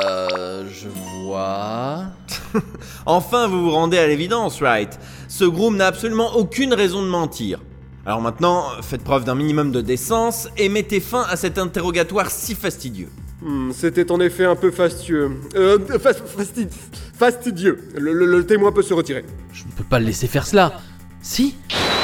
Je 0.69 0.87
vois... 0.89 2.05
Enfin, 3.05 3.47
vous 3.47 3.61
vous 3.63 3.71
rendez 3.71 3.97
à 3.97 4.07
l'évidence, 4.07 4.59
Wright. 4.61 4.99
Ce 5.27 5.43
groom 5.45 5.77
n'a 5.77 5.87
absolument 5.87 6.35
aucune 6.35 6.73
raison 6.73 7.01
de 7.01 7.07
mentir. 7.07 7.59
Alors 8.05 8.21
maintenant, 8.21 8.63
faites 8.81 9.03
preuve 9.03 9.23
d'un 9.25 9.35
minimum 9.35 9.71
de 9.71 9.81
décence 9.81 10.47
et 10.57 10.69
mettez 10.69 10.99
fin 10.99 11.23
à 11.29 11.35
cet 11.35 11.57
interrogatoire 11.57 12.31
si 12.31 12.55
fastidieux. 12.55 13.09
Hmm, 13.43 13.71
C'était 13.71 14.11
en 14.11 14.19
effet 14.19 14.45
un 14.45 14.55
peu 14.55 14.71
fastueux. 14.71 15.31
Euh, 15.55 15.77
fas- 15.99 16.13
fasti- 16.13 16.67
fastidieux. 17.17 17.89
Le, 17.97 18.13
le- 18.13 18.25
le 18.25 18.45
témoin 18.45 18.71
peut 18.71 18.81
se 18.83 18.93
retirer. 18.93 19.23
Je 19.53 19.63
ne 19.65 19.71
peux 19.71 19.83
pas 19.83 19.99
le 19.99 20.05
laisser 20.05 20.27
faire 20.27 20.45
cela. 20.47 20.79
Si? 21.21 21.55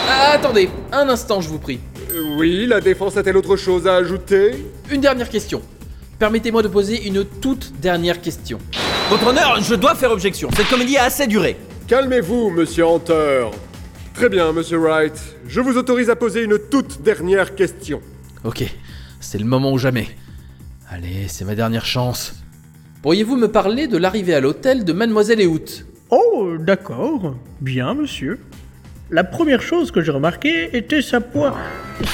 Ah, 0.09 0.31
Attendez, 0.33 0.69
un 0.91 1.09
instant, 1.09 1.41
je 1.41 1.49
vous 1.49 1.59
prie. 1.59 1.79
Euh, 2.13 2.35
oui, 2.37 2.65
la 2.67 2.79
défense 2.79 3.17
a-t-elle 3.17 3.37
autre 3.37 3.55
chose 3.55 3.87
à 3.87 3.95
ajouter? 3.95 4.65
Une 4.91 5.01
dernière 5.01 5.29
question. 5.29 5.61
Permettez-moi 6.19 6.61
de 6.63 6.67
poser 6.67 7.07
une 7.07 7.23
toute 7.25 7.73
dernière 7.79 8.21
question. 8.21 8.57
Votre 9.09 9.27
honneur, 9.27 9.61
je 9.61 9.73
dois 9.73 9.95
faire 9.95 10.11
objection. 10.11 10.49
Cette 10.53 10.67
comédie 10.67 10.97
a 10.97 11.03
assez 11.05 11.27
duré. 11.27 11.55
Calmez-vous, 11.87 12.49
monsieur 12.49 12.85
Hunter. 12.85 13.45
Très 14.13 14.27
bien, 14.27 14.51
monsieur 14.51 14.77
Wright. 14.79 15.13
Je 15.47 15.61
vous 15.61 15.77
autorise 15.77 16.09
à 16.09 16.17
poser 16.17 16.43
une 16.43 16.59
toute 16.59 17.01
dernière 17.03 17.55
question. 17.55 18.01
Ok, 18.43 18.65
c'est 19.21 19.37
le 19.37 19.45
moment 19.45 19.71
ou 19.71 19.77
jamais. 19.77 20.07
Allez, 20.89 21.27
c'est 21.29 21.45
ma 21.45 21.55
dernière 21.55 21.85
chance. 21.85 22.35
Pourriez-vous 23.01 23.37
me 23.37 23.47
parler 23.47 23.87
de 23.87 23.97
l'arrivée 23.97 24.33
à 24.35 24.41
l'hôtel 24.41 24.83
de 24.83 24.91
Mademoiselle 24.91 25.39
Eout 25.39 25.85
Oh, 26.09 26.55
d'accord. 26.59 27.33
Bien, 27.61 27.93
monsieur. 27.93 28.39
La 29.09 29.23
première 29.23 29.61
chose 29.61 29.89
que 29.91 30.01
j'ai 30.01 30.11
remarquée 30.11 30.75
était 30.75 31.01
sa 31.01 31.21
poids, 31.21 31.55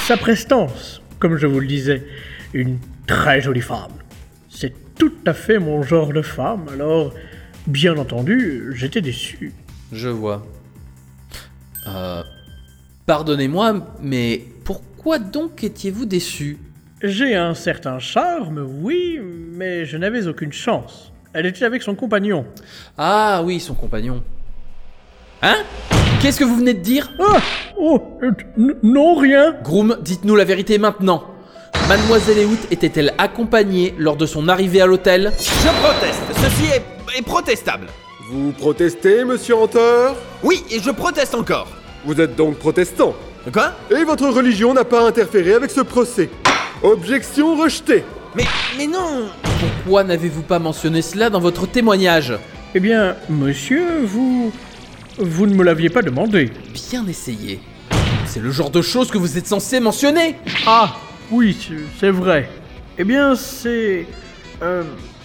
sa 0.06 0.16
prestance, 0.16 1.02
comme 1.18 1.36
je 1.38 1.48
vous 1.48 1.58
le 1.58 1.66
disais. 1.66 2.06
Une 2.52 2.78
très 3.08 3.40
jolie 3.40 3.62
femme. 3.62 3.90
C'est 4.48 4.72
tout 4.98 5.12
à 5.26 5.34
fait 5.34 5.58
mon 5.58 5.82
genre 5.82 6.12
de 6.12 6.22
femme, 6.22 6.66
alors, 6.72 7.12
bien 7.66 7.96
entendu, 7.96 8.72
j'étais 8.74 9.00
déçu. 9.00 9.52
Je 9.92 10.08
vois. 10.08 10.46
Euh... 11.86 12.22
Pardonnez-moi, 13.06 13.94
mais 14.00 14.46
pourquoi 14.64 15.18
donc 15.18 15.62
étiez-vous 15.62 16.06
déçu? 16.06 16.58
J'ai 17.02 17.34
un 17.34 17.52
certain 17.52 17.98
charme, 17.98 18.66
oui, 18.80 19.20
mais 19.22 19.84
je 19.84 19.98
n'avais 19.98 20.26
aucune 20.26 20.52
chance. 20.52 21.12
Elle 21.34 21.44
était 21.44 21.66
avec 21.66 21.82
son 21.82 21.94
compagnon. 21.94 22.46
Ah 22.96 23.42
oui, 23.44 23.60
son 23.60 23.74
compagnon. 23.74 24.22
Hein? 25.42 25.56
Qu'est-ce 26.22 26.38
que 26.38 26.44
vous 26.44 26.56
venez 26.56 26.72
de 26.72 26.80
dire? 26.80 27.12
Ah 27.20 27.40
Oh 27.78 28.18
euh, 28.22 28.30
Non, 28.82 29.16
rien 29.16 29.54
Groom, 29.62 29.98
dites-nous 30.00 30.36
la 30.36 30.44
vérité 30.44 30.78
maintenant. 30.78 31.33
Mademoiselle 31.88 32.38
Eout 32.44 32.58
était-elle 32.70 33.12
accompagnée 33.18 33.94
lors 33.98 34.16
de 34.16 34.24
son 34.26 34.48
arrivée 34.48 34.80
à 34.80 34.86
l'hôtel 34.86 35.32
Je 35.38 35.68
proteste. 35.82 36.22
Ceci 36.42 36.70
est, 36.70 37.18
est 37.18 37.22
protestable. 37.22 37.88
Vous 38.30 38.52
protestez, 38.52 39.24
monsieur 39.24 39.54
Hunter 39.56 40.14
Oui, 40.42 40.62
et 40.70 40.80
je 40.80 40.90
proteste 40.90 41.34
encore. 41.34 41.68
Vous 42.06 42.18
êtes 42.20 42.36
donc 42.36 42.56
protestant. 42.56 43.14
Quoi? 43.52 43.72
Et 43.90 44.02
votre 44.04 44.26
religion 44.28 44.72
n'a 44.72 44.84
pas 44.84 45.06
interféré 45.06 45.52
avec 45.52 45.70
ce 45.70 45.82
procès. 45.82 46.30
Objection 46.82 47.54
rejetée. 47.56 48.02
Mais, 48.34 48.44
mais 48.78 48.86
non 48.86 49.28
Pourquoi 49.60 50.04
n'avez-vous 50.04 50.42
pas 50.42 50.58
mentionné 50.58 51.02
cela 51.02 51.28
dans 51.28 51.40
votre 51.40 51.66
témoignage? 51.66 52.32
Eh 52.74 52.80
bien, 52.80 53.14
monsieur, 53.28 53.84
vous... 54.04 54.52
Vous 55.18 55.46
ne 55.46 55.54
me 55.54 55.62
l'aviez 55.62 55.90
pas 55.90 56.02
demandé. 56.02 56.50
Bien 56.90 57.06
essayé. 57.06 57.60
C'est 58.26 58.40
le 58.40 58.50
genre 58.50 58.70
de 58.70 58.82
choses 58.82 59.10
que 59.10 59.18
vous 59.18 59.38
êtes 59.38 59.46
censé 59.46 59.78
mentionner 59.78 60.34
Ah, 60.66 60.96
oui, 61.34 61.56
c'est- 62.00 62.10
vrai. 62.10 62.48
Eh 62.98 63.04
bien, 63.04 63.34
c'est... 63.34 64.06
euh, 64.62 64.82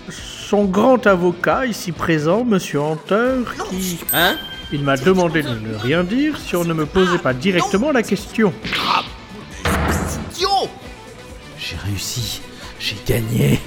son 0.10 0.66
grand 0.66 1.06
avocat, 1.06 1.66
ici 1.68 1.92
présent, 1.92 2.44
monsieur 2.44 2.82
Hunter, 2.82 3.44
qui... 3.70 4.00
Hein 4.14 4.36
Il 4.72 4.84
m'a 4.84 4.98
demandé 4.98 5.44
de 5.44 5.50
ne 5.50 5.76
rien 5.78 6.04
dire 6.04 6.38
si 6.40 6.56
on 6.56 6.64
ne 6.64 6.74
me 6.74 6.86
posait 6.86 7.20
pas 7.20 7.34
directement 7.34 7.92
la 7.92 8.02
question. 8.04 8.52
J'ai 11.58 11.76
réussi. 11.86 12.42
J'ai 12.80 12.96
gagné. 13.06 13.60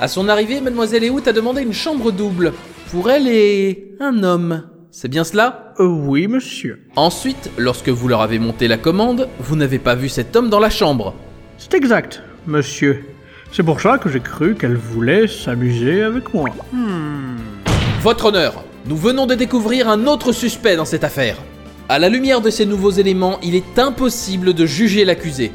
À 0.00 0.08
son 0.08 0.28
arrivée, 0.28 0.60
Mademoiselle 0.60 1.04
Eout 1.04 1.26
a 1.26 1.32
demandé 1.32 1.62
une 1.62 1.72
chambre 1.72 2.10
double. 2.12 2.52
Pour 2.90 3.10
elle 3.10 3.28
et 3.28 3.92
un 4.00 4.22
homme. 4.22 4.64
C'est 4.90 5.08
bien 5.08 5.24
cela? 5.24 5.74
Euh, 5.78 5.84
oui, 5.86 6.26
monsieur. 6.26 6.80
Ensuite, 6.96 7.50
lorsque 7.56 7.88
vous 7.88 8.08
leur 8.08 8.20
avez 8.20 8.38
monté 8.38 8.66
la 8.68 8.76
commande, 8.78 9.28
vous 9.38 9.54
n'avez 9.56 9.78
pas 9.78 9.94
vu 9.94 10.08
cet 10.08 10.34
homme 10.36 10.50
dans 10.50 10.58
la 10.60 10.70
chambre. 10.70 11.14
C'est 11.70 11.76
exact, 11.76 12.22
monsieur. 12.46 13.04
C'est 13.52 13.62
pour 13.62 13.80
ça 13.80 13.98
que 13.98 14.08
j'ai 14.08 14.20
cru 14.20 14.54
qu'elle 14.54 14.76
voulait 14.76 15.26
s'amuser 15.26 16.02
avec 16.02 16.32
moi. 16.32 16.48
Votre 18.00 18.26
honneur, 18.26 18.64
nous 18.86 18.96
venons 18.96 19.26
de 19.26 19.34
découvrir 19.34 19.88
un 19.88 20.06
autre 20.06 20.32
suspect 20.32 20.76
dans 20.76 20.86
cette 20.86 21.04
affaire. 21.04 21.36
À 21.90 21.98
la 21.98 22.08
lumière 22.08 22.40
de 22.40 22.48
ces 22.48 22.64
nouveaux 22.64 22.90
éléments, 22.90 23.38
il 23.42 23.54
est 23.54 23.78
impossible 23.78 24.54
de 24.54 24.64
juger 24.64 25.04
l'accusé. 25.04 25.52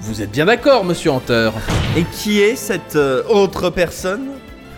Vous 0.00 0.22
êtes 0.22 0.30
bien 0.30 0.46
d'accord, 0.46 0.84
monsieur 0.84 1.10
Hunter 1.10 1.50
Et 1.96 2.04
qui 2.04 2.40
est 2.40 2.56
cette 2.56 2.96
euh, 2.96 3.22
autre 3.28 3.68
personne? 3.68 4.28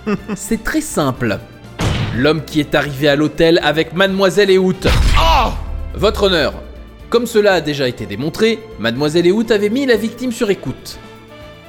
C'est 0.35 0.65
très 0.65 0.81
simple. 0.81 1.39
L'homme 2.17 2.45
qui 2.45 2.59
est 2.59 2.75
arrivé 2.75 3.09
à 3.09 3.15
l'hôtel 3.15 3.61
avec 3.63 3.95
Mademoiselle 3.95 4.51
Eout. 4.51 4.87
Oh 5.17 5.51
Votre 5.95 6.25
honneur, 6.25 6.55
comme 7.13 7.27
cela 7.27 7.53
a 7.53 7.61
déjà 7.61 7.89
été 7.89 8.07
démontré, 8.07 8.59
Mademoiselle 8.79 9.27
Eout 9.27 9.51
avait 9.51 9.69
mis 9.69 9.85
la 9.85 9.97
victime 9.97 10.33
sur 10.33 10.49
écoute. 10.49 10.99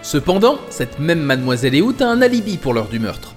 Cependant, 0.01 0.57
cette 0.69 0.99
même 0.99 1.19
Mademoiselle 1.19 1.75
Eout 1.75 2.01
a 2.01 2.05
un 2.05 2.21
alibi 2.21 2.55
pour 2.55 2.73
l'heure 2.73 2.87
du 2.87 2.97
meurtre. 2.97 3.33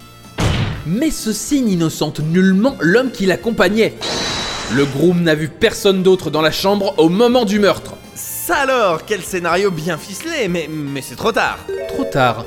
Mais 0.86 1.10
ceci 1.10 1.62
n'innocente 1.62 2.20
nullement 2.20 2.76
l'homme 2.78 3.10
qui 3.10 3.26
l'accompagnait. 3.26 3.94
Le 4.72 4.84
groom 4.84 5.20
n'a 5.24 5.34
vu 5.34 5.48
personne 5.48 6.04
d'autre 6.04 6.30
dans 6.30 6.42
la 6.42 6.52
chambre 6.52 6.94
au 6.98 7.08
moment 7.08 7.44
du 7.44 7.58
meurtre. 7.58 7.94
Ça 8.14 8.58
alors, 8.58 9.04
quel 9.04 9.22
scénario 9.22 9.72
bien 9.72 9.98
ficelé, 9.98 10.46
mais, 10.46 10.70
mais 10.70 11.02
c'est 11.02 11.16
trop 11.16 11.32
tard. 11.32 11.58
Trop 11.88 12.04
tard. 12.04 12.44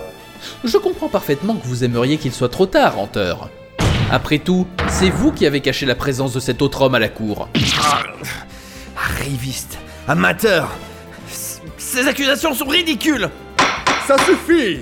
Je 0.64 0.78
comprends 0.78 1.10
parfaitement 1.10 1.56
que 1.56 1.68
vous 1.68 1.84
aimeriez 1.84 2.16
qu'il 2.16 2.32
soit 2.32 2.48
trop 2.48 2.66
tard, 2.66 2.98
Hunter. 2.98 3.36
Après 4.10 4.40
tout, 4.40 4.68
c'est 4.88 5.10
vous 5.10 5.34
qui 5.34 5.46
avez 5.46 5.60
caché 5.60 5.86
la 5.86 5.96
présence 5.96 6.32
de 6.32 6.40
cet 6.40 6.62
autre 6.62 6.84
homme 6.84 6.96
à 6.96 7.00
la 7.00 7.10
cour. 7.10 7.50
Arriviste, 9.10 9.78
amateur. 10.08 10.70
Ces 11.78 12.08
accusations 12.08 12.54
sont 12.54 12.68
ridicules. 12.68 13.30
Ça 14.08 14.18
suffit 14.20 14.80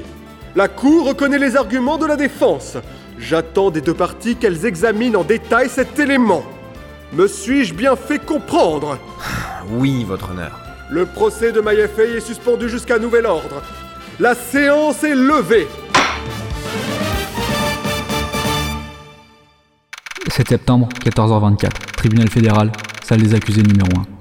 La 0.55 0.67
Cour 0.67 1.07
reconnaît 1.07 1.39
les 1.39 1.55
arguments 1.55 1.97
de 1.97 2.05
la 2.05 2.15
défense. 2.15 2.77
J'attends 3.19 3.71
des 3.71 3.81
deux 3.81 3.93
parties 3.93 4.35
qu'elles 4.35 4.65
examinent 4.65 5.15
en 5.19 5.23
détail 5.23 5.69
cet 5.69 5.97
élément. 5.99 6.43
Me 7.13 7.27
suis-je 7.27 7.73
bien 7.73 7.95
fait 7.95 8.19
comprendre? 8.19 8.99
Oui, 9.71 10.03
votre 10.03 10.31
honneur. 10.31 10.59
Le 10.89 11.05
procès 11.05 11.51
de 11.51 11.61
Mayafei 11.61 12.17
est 12.17 12.19
suspendu 12.19 12.69
jusqu'à 12.69 12.99
nouvel 12.99 13.25
ordre. 13.25 13.61
La 14.19 14.35
séance 14.35 15.03
est 15.03 15.15
levée 15.15 15.67
7 20.29 20.49
septembre, 20.49 20.89
14h24. 21.03 21.69
Tribunal 21.95 22.29
fédéral, 22.29 22.71
salle 23.03 23.21
des 23.21 23.33
accusés 23.33 23.63
numéro 23.63 23.89
1. 23.99 24.16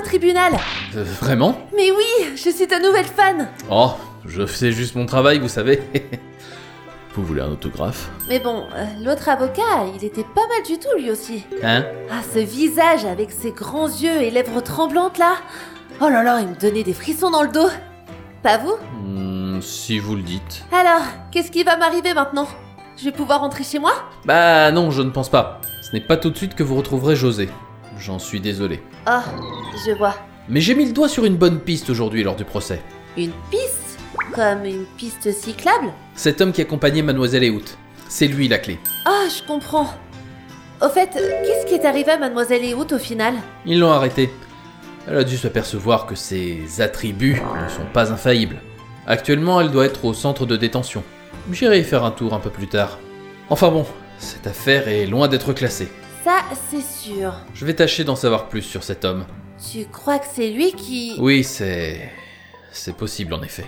Tribunal 0.00 0.52
Euh, 0.96 1.04
vraiment? 1.20 1.58
Mais 1.76 1.90
oui, 1.90 2.30
je 2.36 2.50
suis 2.50 2.66
ta 2.66 2.78
nouvelle 2.80 3.04
fan 3.06 3.48
Oh, 3.70 3.92
je 4.26 4.46
fais 4.46 4.72
juste 4.72 4.94
mon 4.94 5.06
travail, 5.06 5.38
vous 5.38 5.48
savez. 5.48 5.82
vous 7.14 7.24
voulez 7.24 7.40
un 7.42 7.48
autographe? 7.50 8.10
Mais 8.28 8.38
bon, 8.38 8.64
euh, 8.74 8.84
l'autre 9.04 9.28
avocat, 9.28 9.86
il 9.96 10.04
était 10.04 10.24
pas 10.24 10.46
mal 10.48 10.62
du 10.66 10.78
tout 10.78 10.88
lui 10.98 11.10
aussi. 11.10 11.44
Hein? 11.62 11.84
Ah, 12.10 12.20
ce 12.32 12.38
visage 12.38 13.04
avec 13.04 13.30
ses 13.30 13.50
grands 13.52 13.88
yeux 13.88 14.22
et 14.22 14.30
lèvres 14.30 14.60
tremblantes 14.60 15.18
là 15.18 15.34
Oh 16.00 16.08
là 16.08 16.22
là, 16.22 16.38
il 16.40 16.48
me 16.48 16.54
donnait 16.54 16.84
des 16.84 16.92
frissons 16.94 17.30
dans 17.30 17.42
le 17.42 17.48
dos 17.48 17.68
Pas 18.42 18.58
vous? 18.58 18.76
Hmm, 19.02 19.60
Si 19.60 19.98
vous 19.98 20.14
le 20.14 20.22
dites. 20.22 20.64
Alors, 20.72 21.02
qu'est-ce 21.32 21.50
qui 21.50 21.64
va 21.64 21.76
m'arriver 21.76 22.14
maintenant? 22.14 22.46
Je 22.96 23.04
vais 23.04 23.12
pouvoir 23.12 23.40
rentrer 23.40 23.64
chez 23.64 23.78
moi? 23.78 23.92
Bah 24.24 24.70
non, 24.72 24.90
je 24.90 25.02
ne 25.02 25.10
pense 25.10 25.28
pas. 25.28 25.60
Ce 25.82 25.92
n'est 25.92 26.00
pas 26.04 26.16
tout 26.16 26.30
de 26.30 26.36
suite 26.36 26.54
que 26.54 26.62
vous 26.62 26.76
retrouverez 26.76 27.16
José. 27.16 27.48
J'en 27.98 28.18
suis 28.20 28.40
désolé. 28.40 28.80
Oh, 29.08 29.18
je 29.86 29.92
vois. 29.92 30.14
Mais 30.48 30.60
j'ai 30.60 30.74
mis 30.74 30.86
le 30.86 30.92
doigt 30.92 31.08
sur 31.08 31.24
une 31.24 31.36
bonne 31.36 31.60
piste 31.60 31.90
aujourd'hui 31.90 32.22
lors 32.22 32.36
du 32.36 32.44
procès. 32.44 32.80
Une 33.16 33.32
piste? 33.50 33.98
Comme 34.34 34.64
une 34.64 34.84
piste 34.96 35.30
cyclable? 35.32 35.92
Cet 36.14 36.40
homme 36.40 36.52
qui 36.52 36.62
accompagnait 36.62 37.02
Mademoiselle 37.02 37.44
Eout. 37.44 37.76
C'est 38.08 38.26
lui 38.26 38.48
la 38.48 38.58
clé. 38.58 38.78
Ah, 39.04 39.24
je 39.28 39.46
comprends. 39.46 39.94
Au 40.80 40.88
fait, 40.88 41.10
qu'est-ce 41.12 41.66
qui 41.66 41.74
est 41.74 41.84
arrivé 41.84 42.12
à 42.12 42.18
Mademoiselle 42.18 42.64
Eout 42.64 42.92
au 42.92 42.98
final? 42.98 43.34
Ils 43.66 43.78
l'ont 43.78 43.90
arrêtée. 43.90 44.30
Elle 45.06 45.18
a 45.18 45.24
dû 45.24 45.36
s'apercevoir 45.36 46.06
que 46.06 46.14
ses 46.14 46.80
attributs 46.80 47.42
ne 47.62 47.68
sont 47.68 47.86
pas 47.92 48.12
infaillibles. 48.12 48.60
Actuellement, 49.06 49.60
elle 49.60 49.70
doit 49.70 49.86
être 49.86 50.04
au 50.04 50.14
centre 50.14 50.46
de 50.46 50.56
détention. 50.56 51.02
J'irai 51.50 51.80
y 51.80 51.84
faire 51.84 52.04
un 52.04 52.10
tour 52.10 52.34
un 52.34 52.40
peu 52.40 52.50
plus 52.50 52.68
tard. 52.68 52.98
Enfin 53.48 53.70
bon, 53.70 53.86
cette 54.18 54.46
affaire 54.46 54.86
est 54.88 55.06
loin 55.06 55.28
d'être 55.28 55.52
classée. 55.52 55.88
Ça, 56.24 56.40
c'est 56.70 56.82
sûr. 56.82 57.32
Je 57.54 57.64
vais 57.64 57.74
tâcher 57.74 58.04
d'en 58.04 58.16
savoir 58.16 58.48
plus 58.48 58.62
sur 58.62 58.84
cet 58.84 59.04
homme. 59.04 59.24
Tu 59.58 59.86
crois 59.86 60.18
que 60.18 60.26
c'est 60.32 60.50
lui 60.50 60.72
qui... 60.72 61.16
Oui, 61.18 61.42
c'est... 61.42 62.10
C'est 62.70 62.94
possible 62.94 63.34
en 63.34 63.42
effet. 63.42 63.64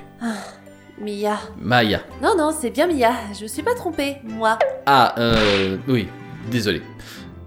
Mia. 1.01 1.39
Maya. 1.59 2.03
Non, 2.23 2.37
non, 2.37 2.55
c'est 2.59 2.71
bien 2.71 2.87
Mia. 2.87 3.13
Je 3.37 3.43
me 3.43 3.49
suis 3.49 3.63
pas 3.63 3.75
trompée, 3.75 4.19
moi. 4.23 4.59
Ah, 4.87 5.15
euh... 5.19 5.79
Oui, 5.89 6.09
désolé. 6.51 6.83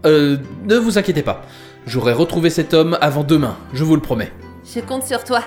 Euh... 0.05 0.38
Ne 0.65 0.75
vous 0.75 0.97
inquiétez 0.97 1.23
pas. 1.23 1.43
J'aurai 1.85 2.13
retrouvé 2.13 2.50
cet 2.50 2.73
homme 2.73 2.97
avant 3.01 3.23
demain, 3.23 3.57
je 3.73 3.83
vous 3.83 3.95
le 3.95 4.01
promets. 4.01 4.31
Je 4.65 4.79
compte 4.79 5.03
sur 5.03 5.23
toi. 5.23 5.41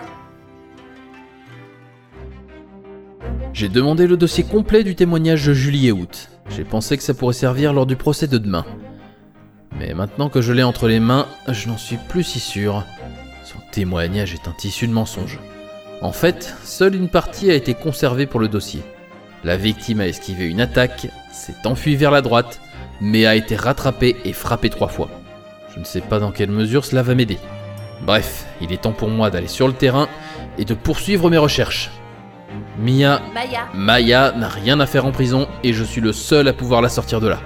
J'ai 3.52 3.70
demandé 3.70 4.06
le 4.06 4.18
dossier 4.18 4.44
complet 4.44 4.84
du 4.84 4.94
témoignage 4.94 5.46
de 5.46 5.54
Julie 5.54 5.88
et 5.88 5.92
Août. 5.92 6.28
J'ai 6.50 6.64
pensé 6.64 6.96
que 6.96 7.02
ça 7.02 7.14
pourrait 7.14 7.32
servir 7.32 7.72
lors 7.72 7.86
du 7.86 7.96
procès 7.96 8.26
de 8.26 8.36
demain. 8.36 8.66
Mais 9.78 9.94
maintenant 9.94 10.28
que 10.28 10.40
je 10.40 10.52
l'ai 10.52 10.62
entre 10.62 10.88
les 10.88 11.00
mains, 11.00 11.26
je 11.48 11.68
n'en 11.68 11.76
suis 11.76 11.98
plus 12.08 12.24
si 12.24 12.40
sûr. 12.40 12.84
Son 13.44 13.58
témoignage 13.72 14.34
est 14.34 14.48
un 14.48 14.52
tissu 14.52 14.86
de 14.86 14.92
mensonges. 14.92 15.38
En 16.02 16.12
fait, 16.12 16.54
seule 16.64 16.94
une 16.94 17.08
partie 17.08 17.50
a 17.50 17.54
été 17.54 17.74
conservée 17.74 18.26
pour 18.26 18.40
le 18.40 18.48
dossier. 18.48 18.82
La 19.44 19.56
victime 19.56 20.00
a 20.00 20.06
esquivé 20.06 20.46
une 20.46 20.60
attaque, 20.60 21.08
s'est 21.32 21.66
enfuie 21.66 21.96
vers 21.96 22.10
la 22.10 22.22
droite, 22.22 22.60
mais 23.00 23.26
a 23.26 23.36
été 23.36 23.56
rattrapée 23.56 24.16
et 24.24 24.32
frappée 24.32 24.70
trois 24.70 24.88
fois. 24.88 25.08
Je 25.74 25.80
ne 25.80 25.84
sais 25.84 26.00
pas 26.00 26.18
dans 26.18 26.32
quelle 26.32 26.50
mesure 26.50 26.84
cela 26.84 27.02
va 27.02 27.14
m'aider. 27.14 27.38
Bref, 28.02 28.46
il 28.60 28.72
est 28.72 28.82
temps 28.82 28.92
pour 28.92 29.08
moi 29.08 29.30
d'aller 29.30 29.48
sur 29.48 29.68
le 29.68 29.74
terrain 29.74 30.08
et 30.58 30.64
de 30.64 30.74
poursuivre 30.74 31.30
mes 31.30 31.38
recherches. 31.38 31.90
Mia, 32.78 33.20
Maya. 33.34 33.68
Maya 33.74 34.32
n'a 34.32 34.48
rien 34.48 34.80
à 34.80 34.86
faire 34.86 35.06
en 35.06 35.12
prison 35.12 35.48
et 35.62 35.72
je 35.72 35.84
suis 35.84 36.00
le 36.00 36.12
seul 36.12 36.48
à 36.48 36.52
pouvoir 36.52 36.82
la 36.82 36.88
sortir 36.88 37.20
de 37.20 37.28
là. 37.28 37.40